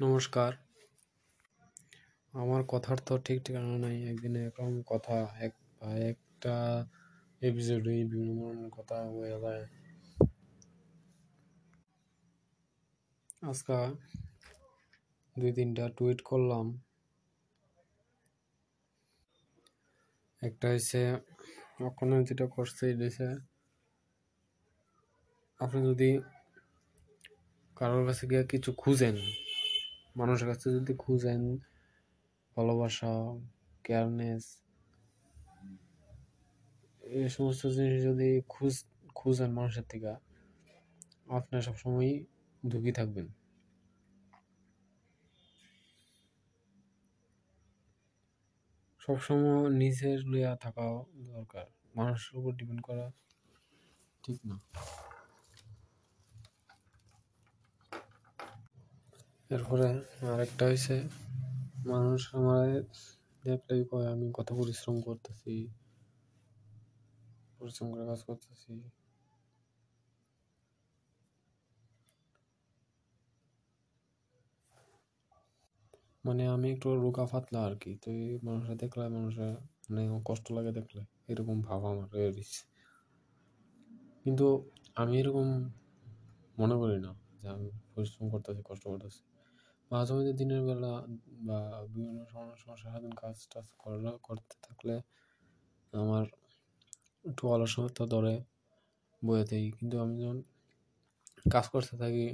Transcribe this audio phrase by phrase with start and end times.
[0.00, 0.52] নমস্কার।
[2.32, 5.54] আমার কথার তো ঠিক ঠিকানা নাই, একদিনে এরকম কথা, এক,
[6.08, 6.86] একটা
[7.40, 9.64] এপিসোডে বিভিন্ন ধরনের কথা হয়ে যায়।
[13.42, 13.94] আজকা
[15.38, 16.82] দুই তিনটা টুইট করলাম।
[20.42, 21.00] একটা হচ্ছে
[21.80, 23.28] ওখানে যেটা করছে এটা
[25.60, 26.20] আপনি যদি
[27.76, 29.16] কারোর কাছে গিয়ে কিছু খুঁজেন
[30.16, 31.42] মানুষের কাছে যদি খুঁজেন,
[32.56, 33.12] ভালোবাসা,
[33.84, 34.44] কেয়ারনেস,
[37.02, 40.14] এই সমস্ত জিনিস যদি খুঁজ, খুঁজেন মানুষের থেকে
[41.28, 42.24] আপনার সবসময়ই
[42.66, 43.26] দুঃখী থাকবেন।
[49.00, 50.86] সবসময় নিজের লইয়া থাকা
[51.26, 53.06] দরকার। মানুষের উপর ডিপেন্ড করা
[54.22, 54.56] ঠিক না।
[59.54, 59.88] এরপরে
[60.32, 60.94] আরেকটা হয়েছে
[61.86, 62.66] মানুষ আমার
[63.44, 65.54] দেখলেই কয়, আমি কত পরিশ্রম করতেছি,
[67.58, 68.72] পরিশ্রম করে কাজ করতেছি।
[76.24, 79.52] মানে আমি একটু রোগা ফাতলা আর কি তো এই মানুষের দেখলে, মানুষের
[79.90, 82.08] মানে কষ্ট লাগে দেখলে, এরকম ভাব আমার
[84.24, 84.46] কিন্তু
[84.94, 85.46] আমি এরকম
[86.58, 89.22] মনে করি না যে আমি পরিশ্রম করতেছি, কষ্ট করতেছি।
[89.92, 90.92] মাঝে মাঝে দিনের বেলা
[91.46, 91.58] বা
[91.92, 94.94] বিভিন্ন সময় সারাদিন কাজ টাজ করা, করতে থাকলে
[95.92, 96.24] আমার
[97.24, 98.34] একটু অলসতা ধরে
[99.22, 100.38] বইয়েতেই কিন্তু আমি যখন
[101.54, 102.26] কাজ করতে থাকি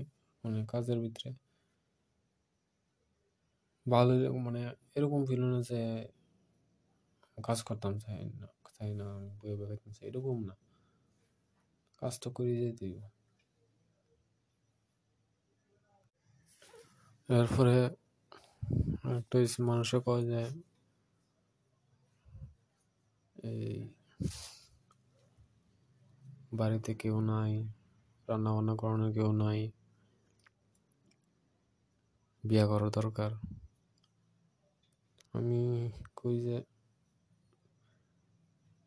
[0.44, 1.30] মানে কাজের ভিতরে,
[3.86, 4.12] ভালো
[4.46, 4.60] মানে
[4.96, 5.80] এরকম ফিল না যে
[7.38, 10.54] কাজ করতাম, চাই না চাই না, আমি বয়ে বেড়াইতাম চাই এরকম না।
[12.02, 12.28] কাজ তো
[12.60, 12.94] যেতেই
[17.28, 17.76] এরপরে
[19.18, 20.42] একটা মানুষে কয় যে
[23.36, 23.88] এই
[26.54, 27.52] বাড়িতে কেউ নাই
[28.28, 29.70] রান্না বান্না করানোর কেউ নাই,
[32.44, 33.30] বিয়া করা দরকার।
[35.32, 36.62] আমি কই যে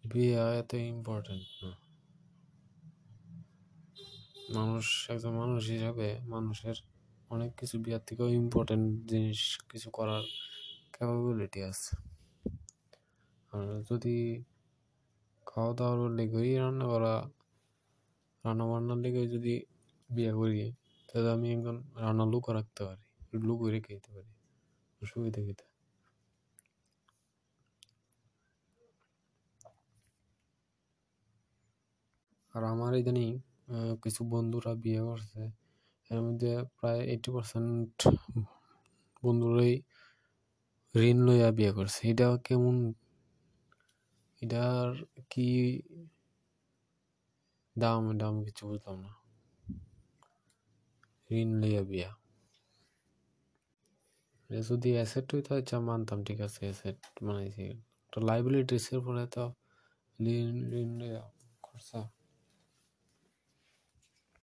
[0.03, 1.71] বিয়া এত ইম্পর্টেন্ট না।
[4.53, 6.77] মানুষ একজন মানুষ হিসাবে মানুষের
[7.33, 9.39] অনেক কিছু বিয়ার থেকেও ইম্পর্টেন্ট জিনিস
[9.71, 10.23] কিছু করার
[10.93, 11.91] ক্যাপাবিলিটি আছে।
[13.53, 14.15] আর যদি
[15.47, 17.13] খাওয়া দাওয়ার লেগেই রান্না করা
[18.43, 19.53] রান্না বান্নার লেগে যদি
[20.09, 20.61] বিয়ে করি,
[21.07, 23.03] তাহলে আমি একজন রান্না লুকও রাখতে পারি,
[23.47, 24.31] লুকও রেখে দিতে পারি।
[25.01, 25.65] অসুবিধা খেতে
[32.55, 33.29] আর আমার ইদানিং
[34.03, 35.41] কিছু বন্ধুরা বিয়ে করছে।
[36.11, 37.95] এর মধ্যে প্রায় এইটি পার্সেন্ট
[39.23, 39.73] বন্ধুরাই
[40.95, 42.75] ঋণ লইয়া বিয়ে করছে। এটা কেমন?
[44.41, 44.89] এটার
[45.31, 45.47] কি
[47.75, 48.01] দাম?
[48.11, 49.11] এটা আমি কিছু বুঝলাম না।
[51.39, 52.11] ঋণ লইয়া বিয়া।
[54.49, 57.65] যদি অ্যাসেট হইতে আচ্ছা মানতাম, ঠিক আছে অ্যাসেট বানাইছি।
[58.11, 59.43] তো লাইবিলিটিসের পরে তো
[60.19, 60.91] ঋণ ঋণ
[61.63, 62.01] খরচা।